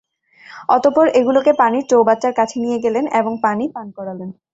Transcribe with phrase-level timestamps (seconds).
[0.69, 4.29] অতঃপর এগুলোকে পানির চৌবাচ্চার কাছে নিয়ে গেলেন এবং পানি পান করালেন।